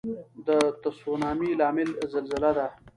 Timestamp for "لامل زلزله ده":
1.59-2.67